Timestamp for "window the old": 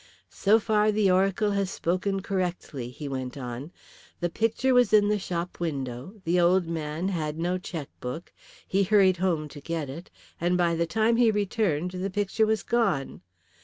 5.59-6.65